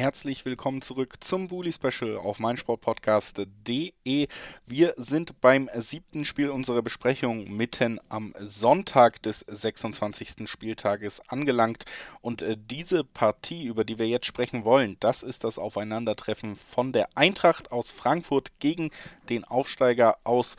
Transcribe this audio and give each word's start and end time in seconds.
Herzlich 0.00 0.46
willkommen 0.46 0.80
zurück 0.80 1.22
zum 1.22 1.48
Bully 1.48 1.74
Special 1.74 2.16
auf 2.16 2.38
meinsportpodcast.de. 2.38 4.28
Wir 4.66 4.94
sind 4.96 5.40
beim 5.42 5.68
siebten 5.74 6.24
Spiel 6.24 6.48
unserer 6.48 6.80
Besprechung 6.80 7.54
mitten 7.54 8.00
am 8.08 8.34
Sonntag 8.40 9.20
des 9.20 9.40
26. 9.40 10.48
Spieltages 10.48 11.20
angelangt. 11.28 11.84
Und 12.22 12.40
äh, 12.40 12.56
diese 12.58 13.04
Partie, 13.04 13.66
über 13.66 13.84
die 13.84 13.98
wir 13.98 14.08
jetzt 14.08 14.24
sprechen 14.24 14.64
wollen, 14.64 14.96
das 15.00 15.22
ist 15.22 15.44
das 15.44 15.58
Aufeinandertreffen 15.58 16.56
von 16.56 16.92
der 16.92 17.10
Eintracht 17.14 17.70
aus 17.70 17.90
Frankfurt 17.90 18.58
gegen 18.58 18.88
den 19.28 19.44
Aufsteiger 19.44 20.16
aus 20.24 20.56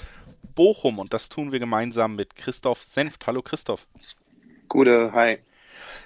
Bochum. 0.54 1.00
Und 1.00 1.14
das 1.14 1.30
tun 1.30 1.52
wir 1.52 1.58
gemeinsam 1.58 2.16
mit 2.16 2.36
Christoph 2.36 2.84
Senft. 2.84 3.26
Hallo 3.26 3.42
Christoph. 3.42 3.88
Gute, 4.68 5.12
hi. 5.14 5.40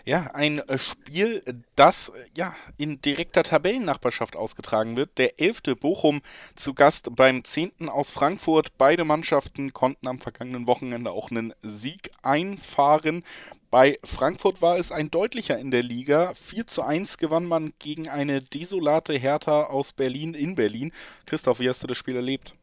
Ja, 0.08 0.30
ein 0.36 0.60
äh, 0.60 0.78
Spiel, 0.78 1.42
das 1.76 2.10
äh, 2.10 2.26
ja 2.38 2.56
in 2.78 3.02
direkter 3.02 3.42
Tabellennachbarschaft 3.42 4.36
ausgetragen 4.36 4.98
wird. 4.98 5.18
Der 5.18 5.40
11. 5.40 5.64
Bochum 5.80 6.22
zu 6.54 6.76
Gast 6.76 7.16
beim 7.16 7.44
10. 7.44 7.90
aus 7.90 8.12
Frankfurt. 8.12 8.78
Beide 8.78 9.04
Mannschaften 9.04 9.74
konnten 9.74 10.08
am 10.08 10.20
vergangenen 10.20 10.68
Wochenende 10.68 11.10
auch 11.10 11.32
einen 11.32 11.54
Sieg 11.64 12.12
einfahren. 12.22 13.24
Bei 13.72 13.98
Frankfurt 14.04 14.62
war 14.62 14.78
es 14.78 14.92
ein 14.92 15.10
deutlicher 15.10 15.58
in 15.58 15.72
der 15.72 15.82
Liga. 15.82 16.36
4 16.36 16.68
zu 16.68 16.84
1 16.84 17.18
gewann 17.18 17.48
man 17.48 17.74
gegen 17.80 18.08
eine 18.08 18.44
desolate 18.44 19.14
Hertha 19.14 19.64
aus 19.64 19.92
Berlin 19.92 20.36
in 20.36 20.54
Berlin. 20.54 20.94
Christoph, 21.26 21.60
wie 21.60 21.68
hast 21.68 21.82
du 21.82 21.88
das 21.88 21.98
Spiel 21.98 22.16
erlebt? 22.16 22.54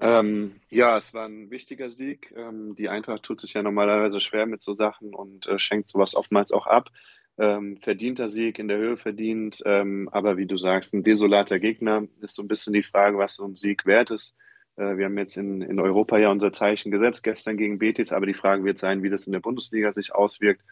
Ähm, 0.00 0.60
ja, 0.68 0.98
es 0.98 1.14
war 1.14 1.26
ein 1.26 1.50
wichtiger 1.50 1.90
Sieg. 1.90 2.32
Ähm, 2.36 2.74
die 2.74 2.88
Eintracht 2.88 3.22
tut 3.22 3.40
sich 3.40 3.54
ja 3.54 3.62
normalerweise 3.62 4.20
schwer 4.20 4.46
mit 4.46 4.62
so 4.62 4.74
Sachen 4.74 5.14
und 5.14 5.46
äh, 5.46 5.58
schenkt 5.58 5.88
sowas 5.88 6.14
oftmals 6.14 6.52
auch 6.52 6.66
ab. 6.66 6.90
Ähm, 7.38 7.78
verdienter 7.78 8.28
Sieg 8.28 8.58
in 8.58 8.68
der 8.68 8.76
Höhe 8.76 8.96
verdient, 8.96 9.62
ähm, 9.64 10.08
aber 10.12 10.36
wie 10.36 10.46
du 10.46 10.58
sagst, 10.58 10.92
ein 10.92 11.02
desolater 11.02 11.58
Gegner 11.58 12.06
ist 12.20 12.34
so 12.34 12.42
ein 12.42 12.48
bisschen 12.48 12.74
die 12.74 12.82
Frage, 12.82 13.16
was 13.16 13.36
so 13.36 13.44
ein 13.46 13.54
Sieg 13.54 13.86
wert 13.86 14.10
ist. 14.10 14.36
Äh, 14.76 14.96
wir 14.96 15.06
haben 15.06 15.16
jetzt 15.16 15.36
in, 15.38 15.62
in 15.62 15.80
Europa 15.80 16.18
ja 16.18 16.30
unser 16.30 16.52
Zeichen 16.52 16.90
gesetzt, 16.90 17.22
gestern 17.22 17.56
gegen 17.56 17.78
Betis, 17.78 18.12
aber 18.12 18.26
die 18.26 18.34
Frage 18.34 18.64
wird 18.64 18.78
sein, 18.78 19.02
wie 19.02 19.08
das 19.08 19.26
in 19.26 19.32
der 19.32 19.40
Bundesliga 19.40 19.92
sich 19.92 20.14
auswirkt. 20.14 20.62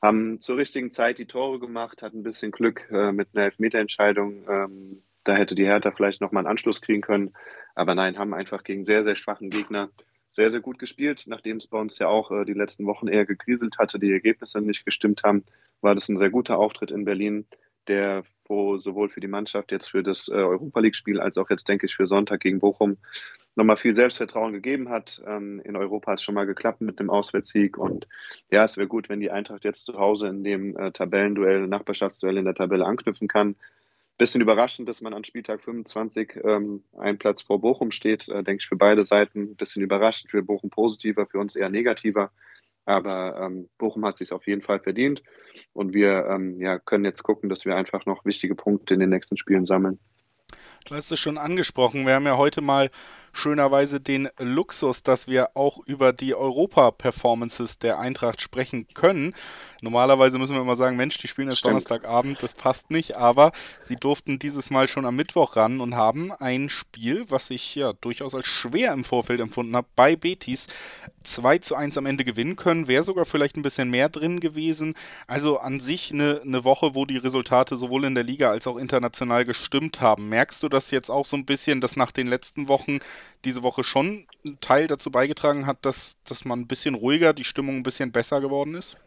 Haben 0.00 0.40
zur 0.40 0.56
richtigen 0.56 0.90
Zeit 0.90 1.18
die 1.18 1.26
Tore 1.26 1.58
gemacht, 1.58 2.02
hatten 2.02 2.20
ein 2.20 2.22
bisschen 2.22 2.52
Glück 2.52 2.88
äh, 2.90 3.12
mit 3.12 3.28
einer 3.34 3.44
Elfmeterentscheidung. 3.44 4.46
Da 5.24 5.36
hätte 5.36 5.54
die 5.54 5.66
Hertha 5.66 5.90
vielleicht 5.90 6.20
nochmal 6.20 6.42
einen 6.42 6.50
Anschluss 6.50 6.80
kriegen 6.80 7.02
können. 7.02 7.32
Aber 7.74 7.94
nein, 7.94 8.18
haben 8.18 8.34
einfach 8.34 8.64
gegen 8.64 8.84
sehr, 8.84 9.04
sehr 9.04 9.16
schwachen 9.16 9.50
Gegner 9.50 9.90
sehr, 10.32 10.50
sehr 10.50 10.60
gut 10.60 10.78
gespielt. 10.78 11.24
Nachdem 11.26 11.56
es 11.58 11.66
bei 11.66 11.78
uns 11.78 11.98
ja 11.98 12.08
auch 12.08 12.30
äh, 12.30 12.44
die 12.44 12.54
letzten 12.54 12.86
Wochen 12.86 13.08
eher 13.08 13.26
gekriselt 13.26 13.78
hatte, 13.78 13.98
die 13.98 14.12
Ergebnisse 14.12 14.60
nicht 14.60 14.84
gestimmt 14.84 15.22
haben, 15.24 15.44
war 15.80 15.94
das 15.94 16.08
ein 16.08 16.18
sehr 16.18 16.30
guter 16.30 16.58
Auftritt 16.58 16.90
in 16.90 17.04
Berlin, 17.04 17.46
der 17.88 18.24
wo 18.46 18.78
sowohl 18.78 19.08
für 19.08 19.20
die 19.20 19.28
Mannschaft 19.28 19.70
jetzt 19.70 19.90
für 19.90 20.02
das 20.02 20.28
äh, 20.28 20.32
Europa 20.34 20.80
League-Spiel 20.80 21.20
als 21.20 21.38
auch 21.38 21.50
jetzt, 21.50 21.68
denke 21.68 21.86
ich, 21.86 21.94
für 21.94 22.06
Sonntag 22.06 22.40
gegen 22.40 22.58
Bochum 22.58 22.96
nochmal 23.54 23.76
viel 23.76 23.94
Selbstvertrauen 23.94 24.52
gegeben 24.52 24.88
hat. 24.88 25.22
Ähm, 25.24 25.60
in 25.64 25.76
Europa 25.76 26.12
hat 26.12 26.18
es 26.18 26.24
schon 26.24 26.34
mal 26.34 26.46
geklappt 26.46 26.80
mit 26.80 26.98
dem 26.98 27.10
Auswärtssieg. 27.10 27.78
Und 27.78 28.08
ja, 28.50 28.64
es 28.64 28.76
wäre 28.76 28.88
gut, 28.88 29.08
wenn 29.08 29.20
die 29.20 29.30
Eintracht 29.30 29.64
jetzt 29.64 29.84
zu 29.84 29.98
Hause 29.98 30.28
in 30.28 30.42
dem 30.42 30.76
äh, 30.76 30.90
Tabellenduell, 30.90 31.68
Nachbarschaftsduell 31.68 32.38
in 32.38 32.44
der 32.44 32.54
Tabelle 32.54 32.86
anknüpfen 32.86 33.28
kann 33.28 33.54
bisschen 34.20 34.42
überraschend, 34.42 34.86
dass 34.86 35.00
man 35.00 35.14
an 35.14 35.24
Spieltag 35.24 35.62
25 35.62 36.40
ähm, 36.44 36.84
einen 36.98 37.18
Platz 37.18 37.40
vor 37.40 37.58
Bochum 37.58 37.90
steht, 37.90 38.28
äh, 38.28 38.44
denke 38.44 38.60
ich 38.60 38.68
für 38.68 38.76
beide 38.76 39.04
Seiten. 39.04 39.52
Ein 39.52 39.56
bisschen 39.56 39.82
überraschend, 39.82 40.30
für 40.30 40.42
Bochum 40.42 40.68
positiver, 40.68 41.26
für 41.26 41.38
uns 41.38 41.56
eher 41.56 41.70
negativer. 41.70 42.30
Aber 42.84 43.40
ähm, 43.40 43.70
Bochum 43.78 44.04
hat 44.04 44.18
sich 44.18 44.32
auf 44.32 44.46
jeden 44.46 44.60
Fall 44.60 44.80
verdient 44.80 45.22
und 45.72 45.94
wir 45.94 46.26
ähm, 46.26 46.60
ja, 46.60 46.78
können 46.78 47.04
jetzt 47.04 47.22
gucken, 47.22 47.48
dass 47.48 47.64
wir 47.64 47.76
einfach 47.76 48.04
noch 48.04 48.24
wichtige 48.26 48.54
Punkte 48.54 48.94
in 48.94 49.00
den 49.00 49.10
nächsten 49.10 49.38
Spielen 49.38 49.64
sammeln. 49.64 49.98
Du 50.86 50.94
hast 50.94 51.10
es 51.10 51.18
schon 51.18 51.38
angesprochen. 51.38 52.06
Wir 52.06 52.14
haben 52.14 52.26
ja 52.26 52.36
heute 52.36 52.60
mal 52.60 52.90
schönerweise 53.32 54.00
den 54.00 54.28
Luxus, 54.38 55.02
dass 55.02 55.26
wir 55.26 55.56
auch 55.56 55.78
über 55.86 56.12
die 56.12 56.34
Europa-Performances 56.34 57.78
der 57.78 57.98
Eintracht 57.98 58.40
sprechen 58.40 58.86
können. 58.94 59.34
Normalerweise 59.82 60.38
müssen 60.38 60.54
wir 60.54 60.60
immer 60.60 60.76
sagen, 60.76 60.96
Mensch, 60.96 61.16
die 61.18 61.28
spielen 61.28 61.48
jetzt 61.48 61.64
Donnerstagabend, 61.64 62.42
das 62.42 62.54
passt 62.54 62.90
nicht, 62.90 63.16
aber 63.16 63.52
sie 63.80 63.96
durften 63.96 64.38
dieses 64.38 64.70
Mal 64.70 64.88
schon 64.88 65.06
am 65.06 65.16
Mittwoch 65.16 65.56
ran 65.56 65.80
und 65.80 65.94
haben 65.94 66.32
ein 66.32 66.68
Spiel, 66.68 67.24
was 67.30 67.50
ich 67.50 67.74
ja 67.74 67.94
durchaus 67.94 68.34
als 68.34 68.46
schwer 68.46 68.92
im 68.92 69.04
Vorfeld 69.04 69.40
empfunden 69.40 69.74
habe, 69.74 69.86
bei 69.96 70.16
Betis 70.16 70.66
2 71.24 71.58
zu 71.58 71.76
1 71.76 71.96
am 71.96 72.06
Ende 72.06 72.24
gewinnen 72.24 72.56
können. 72.56 72.88
Wäre 72.88 73.04
sogar 73.04 73.24
vielleicht 73.24 73.56
ein 73.56 73.62
bisschen 73.62 73.90
mehr 73.90 74.08
drin 74.08 74.40
gewesen. 74.40 74.94
Also 75.26 75.58
an 75.58 75.80
sich 75.80 76.12
eine, 76.12 76.42
eine 76.44 76.64
Woche, 76.64 76.94
wo 76.94 77.06
die 77.06 77.16
Resultate 77.16 77.76
sowohl 77.76 78.04
in 78.04 78.14
der 78.14 78.24
Liga 78.24 78.50
als 78.50 78.66
auch 78.66 78.76
international 78.76 79.44
gestimmt 79.44 80.00
haben. 80.00 80.28
Merkst 80.28 80.62
du 80.62 80.68
das 80.68 80.90
jetzt 80.90 81.10
auch 81.10 81.24
so 81.26 81.36
ein 81.36 81.46
bisschen, 81.46 81.80
dass 81.80 81.96
nach 81.96 82.12
den 82.12 82.26
letzten 82.26 82.68
Wochen 82.68 83.00
diese 83.44 83.62
Woche 83.62 83.84
schon 83.84 84.26
ein 84.44 84.58
Teil 84.60 84.86
dazu 84.86 85.10
beigetragen 85.10 85.66
hat, 85.66 85.84
dass, 85.84 86.16
dass 86.24 86.44
man 86.44 86.60
ein 86.60 86.66
bisschen 86.66 86.94
ruhiger, 86.94 87.32
die 87.32 87.44
Stimmung 87.44 87.76
ein 87.76 87.82
bisschen 87.82 88.12
besser 88.12 88.40
geworden 88.40 88.74
ist? 88.74 89.04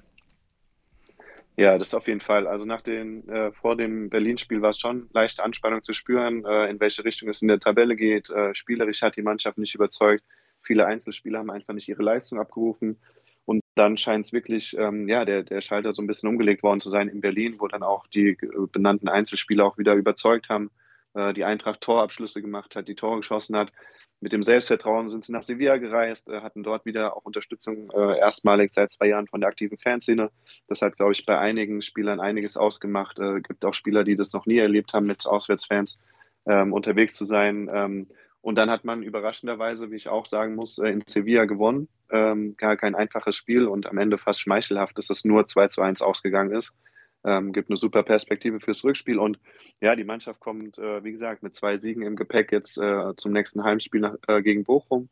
Ja, 1.56 1.78
das 1.78 1.94
auf 1.94 2.08
jeden 2.08 2.20
Fall. 2.20 2.48
Also 2.48 2.66
nach 2.66 2.82
den, 2.82 3.28
äh, 3.30 3.52
vor 3.52 3.76
dem 3.76 4.10
Berlin-Spiel 4.10 4.62
war 4.62 4.72
es 4.72 4.80
schon 4.80 5.08
leichte 5.14 5.44
Anspannung 5.44 5.84
zu 5.84 5.94
spüren, 5.94 6.44
äh, 6.46 6.70
in 6.70 6.80
welche 6.80 7.06
Richtung 7.06 7.30
es 7.30 7.44
in 7.44 7.48
der 7.48 7.60
Tabelle 7.60 7.96
geht. 7.96 8.30
Äh, 8.32 8.56
spielerisch 8.56 9.04
hat 9.04 9.18
die 9.18 9.22
Mannschaft 9.22 9.60
nicht 9.60 9.76
überzeugt. 9.76 10.24
Viele 10.64 10.88
Einzelspieler 10.88 11.40
haben 11.40 11.52
einfach 11.52 11.76
nicht 11.76 11.88
ihre 11.88 12.02
Leistung 12.02 12.40
abgerufen. 12.40 12.98
Und 13.46 13.62
dann 13.76 13.98
scheint 13.98 14.28
es 14.28 14.34
wirklich, 14.34 14.76
ähm, 14.80 15.08
ja, 15.08 15.26
der, 15.26 15.44
der 15.44 15.62
Schalter 15.62 15.94
so 15.94 16.02
ein 16.02 16.08
bisschen 16.08 16.30
umgelegt 16.30 16.64
worden 16.64 16.80
zu 16.80 16.90
sein 16.90 17.08
in 17.08 17.22
Berlin, 17.22 17.58
wo 17.60 17.68
dann 17.68 17.84
auch 17.84 18.08
die 18.08 18.30
äh, 18.30 18.68
benannten 18.72 19.08
Einzelspieler 19.08 19.66
auch 19.66 19.78
wieder 19.78 19.94
überzeugt 19.94 20.50
haben, 20.50 20.72
äh, 21.14 21.34
die 21.34 21.44
Eintracht 21.44 21.82
Torabschlüsse 21.82 22.42
gemacht 22.42 22.76
hat, 22.76 22.88
die 22.88 22.96
Tore 22.96 23.18
geschossen 23.18 23.56
hat 23.58 23.72
mit 24.20 24.32
dem 24.32 24.44
Selbstvertrauen 24.44 25.10
sind 25.10 25.26
sie 25.26 25.34
nach 25.34 25.44
Sevilla 25.44 25.78
gereist, 25.78 26.28
äh, 26.30 26.42
hatten 26.42 26.64
dort 26.64 26.86
wieder 26.86 27.16
auch 27.16 27.26
Unterstützung 27.26 27.92
äh, 27.92 28.18
erstmalig 28.18 28.74
seit 28.74 28.94
zwei 28.94 29.08
Jahren 29.08 29.28
von 29.28 29.42
der 29.42 29.50
aktiven 29.50 29.78
Fanszene. 29.78 30.32
Das 30.68 30.82
hat, 30.82 30.96
glaube 30.96 31.12
ich, 31.12 31.26
bei 31.26 31.38
einigen 31.38 31.82
Spielern 31.82 32.20
einiges 32.20 32.56
ausgemacht. 32.56 33.20
Es 33.20 33.38
äh, 33.38 33.42
gibt 33.42 33.66
auch 33.66 33.74
Spieler, 33.74 34.04
die 34.04 34.16
das 34.16 34.32
noch 34.34 34.46
nie 34.46 34.60
erlebt 34.60 34.94
haben, 34.94 35.08
mit 35.08 35.26
Auswärtsfans 35.26 35.98
ähm, 36.46 36.72
unterwegs 36.74 37.16
zu 37.16 37.26
sein. 37.26 37.70
Ähm, 37.74 38.08
und 38.42 38.56
dann 38.56 38.70
hat 38.70 38.84
man 38.86 39.04
überraschenderweise, 39.04 39.92
wie 39.92 39.96
ich 39.96 40.10
auch 40.10 40.26
sagen 40.26 40.56
muss, 40.56 40.78
äh, 40.78 40.90
in 40.90 41.04
Sevilla 41.06 41.46
gewonnen. 41.46 41.88
Ähm, 42.10 42.56
gar 42.58 42.78
kein 42.78 42.96
einfaches 42.96 43.36
Spiel 43.36 43.68
und 43.68 43.88
am 43.88 43.98
Ende 43.98 44.18
fast 44.18 44.40
schmeichelhaft, 44.40 44.98
dass 44.98 45.10
es 45.10 45.26
nur 45.26 45.48
2 45.48 45.68
zu 45.70 45.82
1 45.82 46.02
ausgegangen 46.02 46.56
ist 46.56 46.74
ähm, 47.24 47.54
gibt 47.54 47.70
eine 47.70 47.78
super 47.78 48.04
Perspektive 48.04 48.60
fürs 48.60 48.84
Rückspiel. 48.84 49.20
Und 49.20 49.40
ja, 49.82 49.96
die 49.96 50.04
Mannschaft 50.04 50.40
kommt, 50.40 50.78
äh, 50.78 51.04
wie 51.04 51.12
gesagt, 51.12 51.44
mit 51.44 51.56
zwei 51.56 51.78
Siegen 51.78 52.04
im 52.04 52.16
Gepäck 52.16 52.52
jetzt 52.52 52.78
äh, 52.78 53.16
zum 53.18 53.32
nächsten 53.32 53.64
Heimspiel 53.64 54.02
nach, 54.02 54.16
äh, 54.28 54.42
gegen 54.42 54.64
Bochum. 54.64 55.10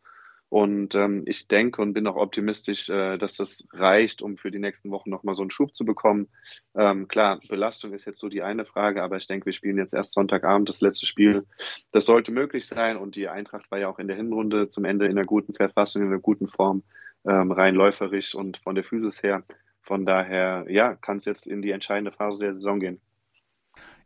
Und 0.52 0.96
ähm, 0.96 1.24
ich 1.28 1.48
denke 1.48 1.82
und 1.82 1.94
bin 1.94 2.06
auch 2.08 2.18
optimistisch, 2.18 2.90
äh, 2.90 3.18
dass 3.18 3.38
das 3.38 3.66
reicht, 3.72 4.22
um 4.22 4.36
für 4.36 4.52
die 4.52 4.60
nächsten 4.60 4.92
Wochen 4.92 5.10
nochmal 5.10 5.34
so 5.34 5.44
einen 5.44 5.50
Schub 5.50 5.74
zu 5.74 5.86
bekommen. 5.86 6.28
Ähm, 6.76 7.08
klar, 7.08 7.40
Belastung 7.48 7.94
ist 7.94 8.06
jetzt 8.06 8.20
so 8.20 8.28
die 8.28 8.42
eine 8.42 8.66
Frage, 8.66 9.02
aber 9.02 9.16
ich 9.16 9.28
denke, 9.28 9.46
wir 9.46 9.54
spielen 9.54 9.78
jetzt 9.78 9.94
erst 9.94 10.12
Sonntagabend 10.12 10.68
das 10.68 10.82
letzte 10.82 11.06
Spiel. 11.06 11.46
Das 11.94 12.06
sollte 12.06 12.34
möglich 12.34 12.68
sein 12.68 12.98
und 12.98 13.16
die 13.16 13.30
Eintracht 13.30 13.72
war 13.72 13.80
ja 13.80 13.88
auch 13.88 13.98
in 13.98 14.10
der 14.10 14.18
Hinrunde 14.18 14.68
zum 14.68 14.84
Ende 14.84 15.06
in 15.06 15.12
einer 15.12 15.26
guten 15.26 15.54
Verfassung, 15.54 16.02
in 16.02 16.10
einer 16.10 16.20
guten 16.20 16.50
Form, 16.50 16.84
ähm, 17.26 17.54
rein 17.54 17.74
läuferisch 17.74 18.36
und 18.36 18.58
von 18.58 18.76
der 18.76 18.84
Physis 18.84 19.24
her. 19.24 19.44
Von 19.92 20.06
daher, 20.06 20.64
ja, 20.70 20.96
kann 20.96 21.18
es 21.18 21.26
jetzt 21.26 21.46
in 21.46 21.62
die 21.62 21.72
entscheidende 21.72 22.14
Phase 22.14 22.46
der 22.46 22.54
Saison 22.54 22.80
gehen. 22.80 23.02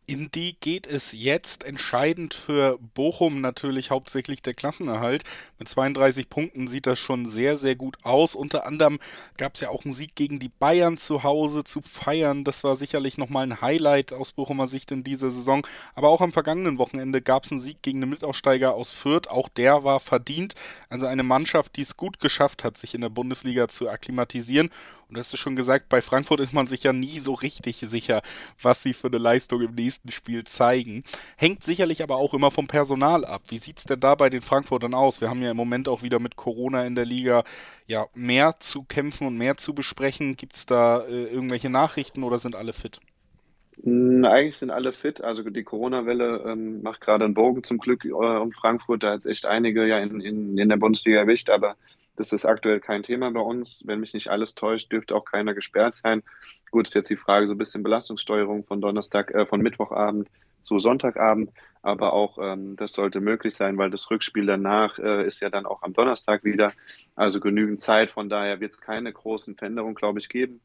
In 0.07 0.29
die 0.31 0.55
geht 0.59 0.85
es 0.85 1.13
jetzt 1.13 1.63
entscheidend 1.63 2.33
für 2.33 2.77
Bochum 2.95 3.41
natürlich 3.41 3.91
hauptsächlich 3.91 4.41
der 4.43 4.53
Klassenerhalt. 4.53 5.23
Mit 5.57 5.67
32 5.67 6.29
Punkten 6.29 6.67
sieht 6.67 6.85
das 6.85 6.99
schon 6.99 7.27
sehr, 7.27 7.57
sehr 7.57 7.75
gut 7.75 7.97
aus. 8.03 8.35
Unter 8.35 8.67
anderem 8.67 8.99
gab 9.37 9.55
es 9.55 9.61
ja 9.61 9.69
auch 9.69 9.83
einen 9.83 9.93
Sieg 9.93 10.15
gegen 10.15 10.39
die 10.39 10.49
Bayern 10.49 10.97
zu 10.97 11.23
Hause 11.23 11.63
zu 11.63 11.81
feiern. 11.81 12.43
Das 12.43 12.63
war 12.63 12.75
sicherlich 12.75 13.17
nochmal 13.17 13.43
ein 13.43 13.61
Highlight 13.61 14.13
aus 14.13 14.31
Bochumer 14.31 14.67
Sicht 14.67 14.91
in 14.91 15.03
dieser 15.03 15.29
Saison. 15.31 15.65
Aber 15.93 16.09
auch 16.09 16.21
am 16.21 16.31
vergangenen 16.31 16.79
Wochenende 16.79 17.21
gab 17.21 17.45
es 17.45 17.51
einen 17.51 17.61
Sieg 17.61 17.81
gegen 17.83 17.99
den 18.01 18.09
Mitaussteiger 18.09 18.75
aus 18.75 18.91
Fürth. 18.91 19.27
Auch 19.27 19.49
der 19.49 19.83
war 19.83 19.99
verdient. 19.99 20.53
Also 20.89 21.07
eine 21.07 21.23
Mannschaft, 21.23 21.77
die 21.77 21.81
es 21.81 21.97
gut 21.97 22.19
geschafft 22.19 22.63
hat, 22.63 22.77
sich 22.77 22.93
in 22.93 23.01
der 23.01 23.09
Bundesliga 23.09 23.67
zu 23.67 23.89
akklimatisieren. 23.89 24.69
Und 25.07 25.15
du 25.15 25.19
hast 25.19 25.33
es 25.33 25.39
schon 25.39 25.55
gesagt, 25.55 25.89
bei 25.89 26.01
Frankfurt 26.01 26.39
ist 26.39 26.53
man 26.53 26.67
sich 26.67 26.83
ja 26.83 26.93
nie 26.93 27.19
so 27.19 27.33
richtig 27.33 27.79
sicher, 27.85 28.21
was 28.61 28.81
sie 28.81 28.93
für 28.93 29.07
eine 29.07 29.17
Leistung 29.17 29.61
im 29.61 29.75
nächsten 29.75 30.11
Spiel 30.11 30.45
zeigen. 30.45 31.03
Hängt 31.37 31.63
sicherlich 31.63 32.01
aber 32.01 32.15
auch 32.17 32.33
immer 32.33 32.51
vom 32.51 32.67
Personal 32.67 33.25
ab. 33.25 33.43
Wie 33.49 33.57
sieht 33.57 33.77
es 33.77 33.83
denn 33.83 33.99
da 33.99 34.15
bei 34.15 34.29
den 34.29 34.41
Frankfurtern 34.41 34.93
aus? 34.93 35.21
Wir 35.21 35.29
haben 35.29 35.41
ja 35.41 35.51
im 35.51 35.57
Moment 35.57 35.87
auch 35.87 36.01
wieder 36.01 36.19
mit 36.19 36.35
Corona 36.35 36.85
in 36.85 36.95
der 36.95 37.05
Liga 37.05 37.43
ja 37.87 38.07
mehr 38.13 38.59
zu 38.59 38.83
kämpfen 38.83 39.27
und 39.27 39.37
mehr 39.37 39.57
zu 39.57 39.73
besprechen. 39.73 40.35
Gibt 40.35 40.55
es 40.55 40.65
da 40.65 41.01
äh, 41.01 41.25
irgendwelche 41.25 41.69
Nachrichten 41.69 42.23
oder 42.23 42.39
sind 42.39 42.55
alle 42.55 42.73
fit? 42.73 42.99
Eigentlich 43.83 44.57
sind 44.57 44.71
alle 44.71 44.93
fit. 44.93 45.21
Also 45.21 45.47
die 45.49 45.63
Corona-Welle 45.63 46.43
ähm, 46.47 46.81
macht 46.81 47.01
gerade 47.01 47.25
einen 47.25 47.33
Bogen 47.33 47.63
zum 47.63 47.77
Glück 47.77 48.05
äh, 48.05 48.09
um 48.09 48.51
Frankfurt. 48.51 49.03
Da 49.03 49.11
hat 49.11 49.19
es 49.19 49.25
echt 49.25 49.45
einige 49.45 49.85
ja 49.85 49.99
in, 49.99 50.21
in, 50.21 50.57
in 50.57 50.69
der 50.69 50.77
Bundesliga 50.77 51.19
erwischt, 51.19 51.49
aber 51.49 51.75
das 52.15 52.31
ist 52.31 52.45
aktuell 52.45 52.79
kein 52.79 53.03
Thema 53.03 53.29
bei 53.31 53.41
uns. 53.41 53.83
Wenn 53.85 53.99
mich 53.99 54.13
nicht 54.13 54.29
alles 54.29 54.55
täuscht, 54.55 54.91
dürfte 54.91 55.15
auch 55.15 55.25
keiner 55.25 55.53
gesperrt 55.53 55.95
sein. 55.95 56.23
Gut, 56.71 56.87
ist 56.87 56.93
jetzt 56.93 57.09
die 57.09 57.17
Frage 57.17 57.47
so 57.47 57.53
ein 57.53 57.57
bisschen 57.57 57.83
Belastungssteuerung 57.83 58.63
von 58.63 58.79
Donnerstag, 58.79 59.31
äh, 59.31 59.45
von 59.45 59.61
Mittwochabend 59.61 60.29
zu 60.61 60.79
Sonntagabend. 60.79 61.51
Aber 61.81 62.13
auch 62.13 62.39
ähm, 62.41 62.77
das 62.77 62.93
sollte 62.93 63.19
möglich 63.19 63.55
sein, 63.55 63.77
weil 63.77 63.91
das 63.91 64.09
Rückspiel 64.09 64.45
danach 64.45 64.97
äh, 64.97 65.27
ist 65.27 65.41
ja 65.41 65.49
dann 65.49 65.65
auch 65.65 65.83
am 65.83 65.93
Donnerstag 65.93 66.43
wieder. 66.43 66.71
Also 67.15 67.39
genügend 67.39 67.81
Zeit. 67.81 68.11
Von 68.11 68.29
daher 68.29 68.59
wird 68.59 68.73
es 68.73 68.81
keine 68.81 69.11
großen 69.11 69.55
Veränderungen, 69.55 69.95
glaube 69.95 70.19
ich, 70.19 70.29
geben. 70.29 70.61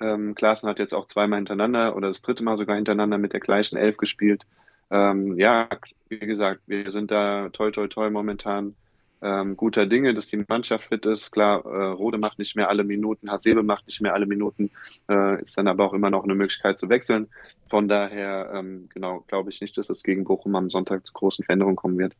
Ähm, 0.00 0.34
Klaassen 0.34 0.68
hat 0.68 0.78
jetzt 0.78 0.94
auch 0.94 1.06
zweimal 1.06 1.38
hintereinander 1.38 1.96
oder 1.96 2.08
das 2.08 2.22
dritte 2.22 2.42
Mal 2.42 2.58
sogar 2.58 2.76
hintereinander 2.76 3.18
mit 3.18 3.32
der 3.32 3.40
gleichen 3.40 3.76
Elf 3.76 3.96
gespielt. 3.96 4.44
Ähm, 4.90 5.38
ja, 5.38 5.68
wie 6.08 6.18
gesagt, 6.18 6.62
wir 6.66 6.90
sind 6.92 7.10
da 7.10 7.48
toll, 7.50 7.72
toll, 7.72 7.88
toll 7.88 8.10
momentan 8.10 8.74
ähm, 9.24 9.56
guter 9.56 9.86
Dinge, 9.86 10.12
dass 10.12 10.28
die 10.28 10.44
Mannschaft 10.46 10.84
fit 10.84 11.06
ist. 11.06 11.32
Klar, 11.32 11.64
äh, 11.64 11.86
Rode 11.92 12.18
macht 12.18 12.38
nicht 12.38 12.56
mehr 12.56 12.68
alle 12.68 12.84
Minuten, 12.84 13.30
Hasebe 13.30 13.62
macht 13.62 13.86
nicht 13.86 14.02
mehr 14.02 14.12
alle 14.12 14.26
Minuten, 14.26 14.70
äh, 15.08 15.42
ist 15.42 15.56
dann 15.56 15.66
aber 15.66 15.86
auch 15.86 15.94
immer 15.94 16.10
noch 16.10 16.24
eine 16.24 16.34
Möglichkeit 16.34 16.78
zu 16.78 16.90
wechseln. 16.90 17.28
Von 17.70 17.88
daher, 17.88 18.50
ähm, 18.54 18.88
genau, 18.92 19.24
glaube 19.26 19.50
ich 19.50 19.62
nicht, 19.62 19.78
dass 19.78 19.88
es 19.88 20.02
gegen 20.02 20.24
Bochum 20.24 20.54
am 20.56 20.68
Sonntag 20.68 21.06
zu 21.06 21.14
großen 21.14 21.44
Veränderungen 21.44 21.76
kommen 21.76 21.98
wird. 21.98 22.14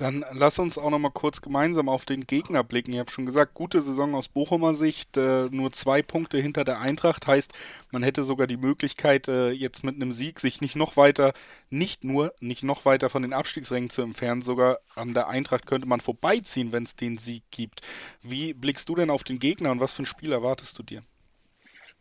Dann 0.00 0.24
lass 0.32 0.58
uns 0.58 0.78
auch 0.78 0.88
noch 0.88 0.98
mal 0.98 1.10
kurz 1.10 1.42
gemeinsam 1.42 1.90
auf 1.90 2.06
den 2.06 2.26
Gegner 2.26 2.64
blicken. 2.64 2.94
Ihr 2.94 3.00
habt 3.00 3.10
schon 3.10 3.26
gesagt, 3.26 3.52
gute 3.52 3.82
Saison 3.82 4.14
aus 4.14 4.28
Bochumer 4.28 4.74
Sicht, 4.74 5.18
äh, 5.18 5.50
nur 5.50 5.72
zwei 5.72 6.00
Punkte 6.00 6.38
hinter 6.38 6.64
der 6.64 6.80
Eintracht. 6.80 7.26
Heißt, 7.26 7.52
man 7.90 8.02
hätte 8.02 8.24
sogar 8.24 8.46
die 8.46 8.56
Möglichkeit, 8.56 9.28
äh, 9.28 9.50
jetzt 9.50 9.84
mit 9.84 9.96
einem 9.96 10.12
Sieg 10.12 10.40
sich 10.40 10.62
nicht 10.62 10.74
noch 10.74 10.96
weiter, 10.96 11.34
nicht 11.68 12.02
nur, 12.02 12.32
nicht 12.40 12.62
noch 12.62 12.86
weiter 12.86 13.10
von 13.10 13.20
den 13.20 13.34
Abstiegsrängen 13.34 13.90
zu 13.90 14.00
entfernen. 14.00 14.40
Sogar 14.40 14.78
an 14.94 15.12
der 15.12 15.28
Eintracht 15.28 15.66
könnte 15.66 15.86
man 15.86 16.00
vorbeiziehen, 16.00 16.72
wenn 16.72 16.84
es 16.84 16.96
den 16.96 17.18
Sieg 17.18 17.42
gibt. 17.50 17.82
Wie 18.22 18.54
blickst 18.54 18.88
du 18.88 18.94
denn 18.94 19.10
auf 19.10 19.22
den 19.22 19.38
Gegner 19.38 19.70
und 19.70 19.80
was 19.80 19.92
für 19.92 20.04
ein 20.04 20.06
Spiel 20.06 20.32
erwartest 20.32 20.78
du 20.78 20.82
dir? 20.82 21.02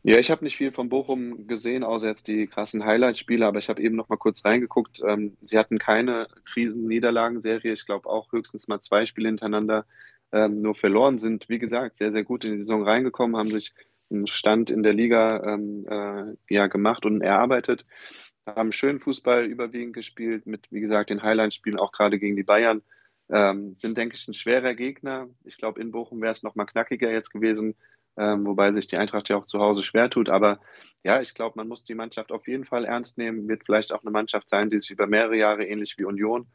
Ja, 0.02 0.18
ich 0.18 0.32
habe 0.32 0.46
nicht 0.46 0.56
viel 0.56 0.72
von 0.72 0.88
Bochum 0.88 1.46
gesehen, 1.48 1.84
außer 1.84 2.08
jetzt 2.08 2.30
die 2.30 2.48
krassen 2.48 2.86
Highlight-Spiele, 2.86 3.46
aber 3.46 3.60
ich 3.60 3.68
habe 3.68 3.82
eben 3.82 3.98
noch 3.98 4.08
mal 4.08 4.16
kurz 4.18 4.46
reingeguckt. 4.46 5.02
Ähm, 5.06 5.36
sie 5.42 5.58
hatten 5.58 5.78
keine 5.78 6.28
Krisenniederlagenserie, 6.46 7.74
ich 7.74 7.86
glaube 7.86 8.08
auch 8.10 8.32
höchstens 8.32 8.70
mal 8.70 8.80
zwei 8.80 9.06
Spiele 9.06 9.28
hintereinander 9.28 9.86
ähm, 10.32 10.62
nur 10.62 10.76
verloren, 10.76 11.20
sind 11.20 11.50
wie 11.50 11.60
gesagt 11.60 11.98
sehr, 11.98 12.14
sehr 12.14 12.24
gut 12.24 12.46
in 12.46 12.54
die 12.54 12.58
Saison 12.60 12.84
reingekommen, 12.84 13.36
haben 13.36 13.50
sich 13.50 13.74
einen 14.10 14.28
Stand 14.28 14.72
in 14.72 14.84
der 14.84 14.94
Liga 14.94 15.44
ähm, 15.44 15.86
äh, 15.90 16.54
ja, 16.54 16.68
gemacht 16.68 17.06
und 17.06 17.22
erarbeitet, 17.22 17.86
haben 18.46 18.72
schön 18.72 19.02
Fußball 19.02 19.46
überwiegend 19.46 19.94
gespielt, 19.94 20.48
mit 20.48 20.72
wie 20.72 20.80
gesagt 20.80 21.10
den 21.10 21.24
Highlight-Spielen 21.24 21.78
auch 21.78 21.92
gerade 21.92 22.20
gegen 22.20 22.38
die 22.38 22.44
Bayern. 22.44 22.84
Ähm, 23.32 23.76
sind, 23.76 23.98
denke 23.98 24.16
ich, 24.16 24.28
ein 24.28 24.34
schwerer 24.34 24.74
Gegner. 24.74 25.28
Ich 25.44 25.58
glaube, 25.58 25.82
in 25.82 25.92
Bochum 25.92 26.22
wäre 26.22 26.32
es 26.32 26.42
noch 26.42 26.56
mal 26.56 26.66
knackiger 26.66 27.12
jetzt 27.12 27.32
gewesen 27.32 27.76
ähm, 28.20 28.46
wobei 28.46 28.74
sich 28.74 28.88
die 28.88 28.98
Eintracht 28.98 29.30
ja 29.30 29.38
auch 29.38 29.46
zu 29.46 29.60
Hause 29.60 29.82
schwer 29.82 30.10
tut. 30.10 30.30
Aber 30.30 30.60
ja, 31.04 31.22
ich 31.22 31.34
glaube, 31.34 31.54
man 31.56 31.68
muss 31.68 31.86
die 31.86 31.96
Mannschaft 31.96 32.32
auf 32.32 32.48
jeden 32.48 32.66
Fall 32.66 32.86
ernst 32.86 33.18
nehmen. 33.18 33.48
Wird 33.48 33.64
vielleicht 33.66 33.94
auch 33.94 34.02
eine 34.02 34.12
Mannschaft 34.12 34.50
sein, 34.50 34.70
die 34.70 34.80
sich 34.80 34.92
über 34.92 35.08
mehrere 35.08 35.38
Jahre 35.38 35.66
ähnlich 35.66 35.96
wie 35.98 36.04
Union 36.04 36.48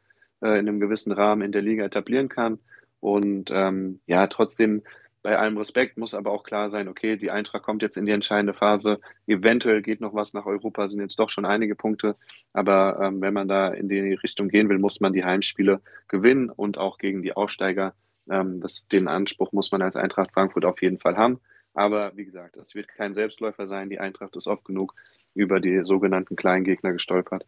äh, 0.43 0.59
in 0.59 0.69
einem 0.69 0.79
gewissen 0.79 1.13
Rahmen 1.13 1.43
in 1.43 1.53
der 1.53 1.63
Liga 1.63 1.85
etablieren 1.85 2.29
kann. 2.29 2.59
Und 3.01 3.51
ähm, 3.53 4.01
ja, 4.07 4.27
trotzdem 4.27 4.83
bei 5.23 5.39
allem 5.39 5.57
Respekt 5.57 5.97
muss 5.97 6.13
aber 6.13 6.33
auch 6.33 6.45
klar 6.45 6.71
sein, 6.71 6.87
okay, 6.87 7.17
die 7.17 7.31
Eintracht 7.31 7.63
kommt 7.63 7.81
jetzt 7.81 7.97
in 7.97 8.05
die 8.05 8.13
entscheidende 8.13 8.53
Phase. 8.53 9.01
Eventuell 9.27 9.81
geht 9.81 10.03
noch 10.03 10.13
was 10.13 10.35
nach 10.35 10.45
Europa, 10.45 10.87
sind 10.91 11.01
jetzt 11.01 11.19
doch 11.19 11.31
schon 11.31 11.47
einige 11.47 11.75
Punkte. 11.75 12.17
Aber 12.53 13.01
ähm, 13.01 13.23
wenn 13.23 13.33
man 13.33 13.49
da 13.49 13.69
in 13.69 13.89
die 13.89 14.13
Richtung 14.13 14.49
gehen 14.49 14.69
will, 14.69 14.79
muss 14.79 15.01
man 15.01 15.15
die 15.15 15.25
Heimspiele 15.25 15.81
gewinnen 16.09 16.51
und 16.51 16.77
auch 16.77 16.99
gegen 16.99 17.23
die 17.23 17.35
Aufsteiger. 17.35 17.95
Ähm, 18.31 18.61
das, 18.61 18.87
den 18.87 19.09
Anspruch 19.09 19.53
muss 19.53 19.73
man 19.73 19.81
als 19.81 19.97
Eintracht 19.97 20.33
Frankfurt 20.33 20.67
auf 20.67 20.83
jeden 20.83 20.99
Fall 20.99 21.17
haben. 21.17 21.41
Aber 21.75 22.17
wie 22.17 22.25
gesagt, 22.25 22.57
es 22.57 22.75
wird 22.75 22.89
kein 22.89 23.15
Selbstläufer 23.15 23.67
sein. 23.67 23.91
Die 23.91 23.99
Eintracht 23.99 24.37
ist 24.37 24.47
oft 24.47 24.65
genug 24.65 24.95
über 25.35 25.61
die 25.61 25.85
sogenannten 25.85 26.37
kleinen 26.37 26.65
Gegner 26.65 26.93
gestolpert. 26.93 27.45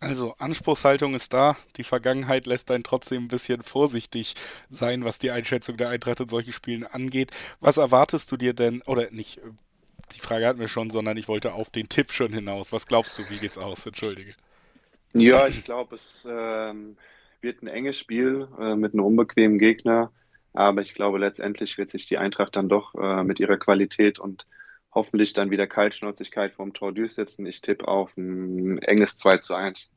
Also 0.00 0.34
Anspruchshaltung 0.38 1.14
ist 1.14 1.32
da. 1.32 1.56
Die 1.76 1.84
Vergangenheit 1.84 2.46
lässt 2.46 2.70
einen 2.72 2.82
trotzdem 2.82 3.24
ein 3.24 3.28
bisschen 3.28 3.62
vorsichtig 3.62 4.34
sein, 4.68 5.04
was 5.04 5.20
die 5.20 5.30
Einschätzung 5.30 5.76
der 5.76 5.90
Eintracht 5.90 6.18
in 6.18 6.28
solchen 6.28 6.52
Spielen 6.52 6.84
angeht. 6.84 7.30
Was 7.60 7.76
erwartest 7.76 8.32
du 8.32 8.36
dir 8.36 8.52
denn, 8.52 8.82
oder 8.86 9.10
nicht, 9.12 9.40
die 10.16 10.20
Frage 10.20 10.46
hatten 10.46 10.58
wir 10.58 10.66
schon, 10.66 10.90
sondern 10.90 11.16
ich 11.18 11.28
wollte 11.28 11.52
auf 11.52 11.70
den 11.70 11.88
Tipp 11.88 12.10
schon 12.10 12.32
hinaus. 12.32 12.72
Was 12.72 12.86
glaubst 12.86 13.16
du, 13.18 13.30
wie 13.30 13.38
geht's 13.38 13.58
aus? 13.58 13.86
Entschuldige. 13.86 14.34
Ja, 15.12 15.46
ich 15.46 15.64
glaube, 15.64 15.94
es 15.94 16.26
ähm, 16.28 16.96
wird 17.40 17.62
ein 17.62 17.68
enges 17.68 17.98
Spiel 17.98 18.48
äh, 18.58 18.74
mit 18.74 18.94
einem 18.94 19.04
unbequemen 19.04 19.58
Gegner. 19.58 20.10
Aber 20.52 20.82
ich 20.82 20.94
glaube, 20.94 21.18
letztendlich 21.18 21.78
wird 21.78 21.90
sich 21.90 22.06
die 22.06 22.18
Eintracht 22.18 22.56
dann 22.56 22.68
doch 22.68 22.94
äh, 22.94 23.24
mit 23.24 23.40
ihrer 23.40 23.56
Qualität 23.56 24.18
und 24.18 24.46
hoffentlich 24.94 25.32
dann 25.32 25.50
wieder 25.50 25.66
Kaltschnäuzigkeit 25.66 26.52
vom 26.52 26.74
Tor 26.74 26.92
durchsetzen. 26.92 27.46
Ich 27.46 27.62
tippe 27.62 27.88
auf 27.88 28.16
ein 28.16 28.78
enges 28.78 29.16
2 29.16 29.38
zu 29.38 29.54
1 29.54 29.90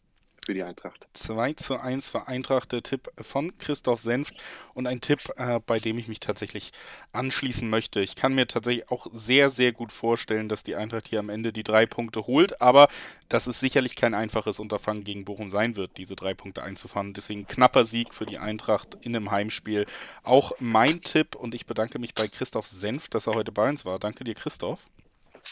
für 0.45 0.53
die 0.53 0.63
Eintracht. 0.63 1.07
2 1.13 1.53
zu 1.53 1.80
1 1.80 2.09
für 2.09 2.27
Eintracht, 2.27 2.71
der 2.71 2.83
Tipp 2.83 3.12
von 3.19 3.57
Christoph 3.57 4.00
Senft 4.00 4.36
und 4.74 4.88
ein 4.88 5.01
Tipp, 5.01 5.19
äh, 5.38 5.59
bei 5.65 5.80
dem 5.80 5.97
ich 5.97 6.07
mich 6.07 6.19
tatsächlich 6.19 6.71
anschließen 7.13 7.69
möchte. 7.69 8.01
Ich 8.01 8.15
kann 8.15 8.33
mir 8.36 8.47
tatsächlich 8.47 8.89
auch 8.92 9.07
sehr, 9.12 9.50
sehr 9.50 9.71
gut 9.71 9.92
vorstellen, 9.92 10.47
dass 10.47 10.63
die 10.63 10.75
Eintracht 10.75 11.07
hier 11.07 11.19
am 11.19 11.30
Ende 11.30 11.51
die 11.51 11.63
drei 11.63 11.86
Punkte 11.86 12.27
holt, 12.27 12.62
aber 12.62 12.88
dass 13.27 13.47
es 13.47 13.59
sicherlich 13.59 13.95
kein 13.95 14.13
einfaches 14.13 14.59
Unterfangen 14.59 15.03
gegen 15.03 15.25
Bochum 15.25 15.50
sein 15.50 15.75
wird, 15.75 15.97
diese 15.97 16.15
drei 16.15 16.33
Punkte 16.33 16.63
einzufahren. 16.63 17.13
Deswegen 17.13 17.47
knapper 17.47 17.86
Sieg 17.86 18.13
für 18.13 18.25
die 18.25 18.38
Eintracht 18.38 18.97
in 19.01 19.15
einem 19.15 19.31
Heimspiel. 19.31 19.86
Auch 20.24 20.53
mein 20.59 21.01
Tipp 21.01 21.36
und 21.36 21.56
ich 21.56 21.65
bedanke 21.65 21.97
mich 22.00 22.13
bei 22.13 22.27
Christoph 22.27 22.68
Senft, 22.68 23.15
dass 23.15 23.27
er 23.27 23.33
heute 23.33 23.51
bei 23.51 23.68
uns 23.68 23.86
war. 23.86 24.00
Danke 24.00 24.24
dir, 24.24 24.36
Christoph. 24.36 24.86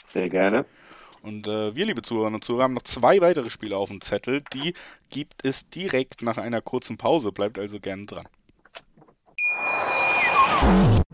Sehr 0.06 0.30
gerne. 0.30 0.66
Und 1.24 1.48
äh, 1.48 1.74
wir, 1.74 1.86
liebe 1.86 2.02
Zuhörerinnen 2.02 2.36
und 2.36 2.44
Zuhörer, 2.44 2.64
haben 2.64 2.74
noch 2.74 2.84
zwei 2.84 3.22
weitere 3.22 3.50
Spiele 3.50 3.78
auf 3.78 3.88
dem 3.88 4.02
Zettel. 4.02 4.42
Die 4.54 4.74
gibt 5.10 5.46
es 5.46 5.70
direkt 5.70 6.22
nach 6.22 6.38
einer 6.38 6.62
kurzen 6.62 6.98
Pause. 6.98 7.32
Bleibt 7.32 7.58
also 7.58 7.80
gerne 7.80 8.06
dran. 8.06 8.28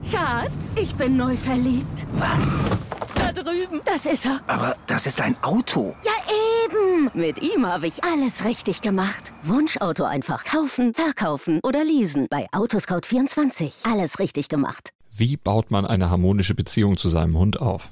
Schatz, 0.09 0.75
ich 0.81 0.95
bin 0.95 1.15
neu 1.15 1.35
verliebt. 1.37 2.07
Was? 2.13 2.59
Da 3.13 3.31
drüben. 3.31 3.81
Das 3.85 4.07
ist 4.07 4.25
er. 4.25 4.41
Aber 4.47 4.75
das 4.87 5.05
ist 5.05 5.21
ein 5.21 5.35
Auto. 5.43 5.95
Ja, 6.03 6.13
eben. 6.65 7.11
Mit 7.13 7.43
ihm 7.43 7.67
habe 7.67 7.85
ich 7.85 8.03
alles 8.03 8.43
richtig 8.45 8.81
gemacht. 8.81 9.31
Wunschauto 9.43 10.05
einfach 10.05 10.43
kaufen, 10.43 10.95
verkaufen 10.95 11.59
oder 11.61 11.83
leasen. 11.83 12.25
Bei 12.31 12.47
Autoscout24. 12.51 13.87
Alles 13.91 14.17
richtig 14.17 14.49
gemacht. 14.49 14.89
Wie 15.11 15.37
baut 15.37 15.69
man 15.69 15.85
eine 15.85 16.09
harmonische 16.09 16.55
Beziehung 16.55 16.97
zu 16.97 17.09
seinem 17.09 17.37
Hund 17.37 17.61
auf? 17.61 17.91